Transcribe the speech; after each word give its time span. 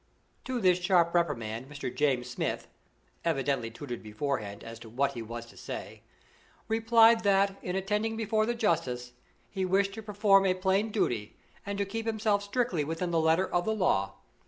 To 0.45 0.59
this 0.59 0.79
sharp 0.79 1.13
reprimand 1.13 1.69
Mr. 1.69 1.95
James 1.95 2.27
Smith 2.27 2.67
(evidently 3.23 3.69
tutored 3.69 4.01
beforehand 4.01 4.63
as 4.63 4.79
to 4.79 4.89
what 4.89 5.11
he 5.11 5.21
was 5.21 5.45
to 5.45 5.55
say) 5.55 6.01
replied 6.67 7.21
that, 7.21 7.57
in 7.61 7.75
attending 7.75 8.17
before 8.17 8.47
the 8.47 8.55
justice, 8.55 9.11
he 9.51 9.63
wished 9.63 9.93
to 9.93 10.01
perform 10.01 10.43
a 10.47 10.55
plain 10.55 10.89
duty 10.89 11.37
and 11.67 11.77
to 11.77 11.85
keep 11.85 12.07
himself 12.07 12.41
strictly 12.41 12.83
within 12.83 13.11
the 13.11 13.21
letter 13.21 13.45
of 13.45 13.63
the 13.63 13.75
law. 13.75 14.15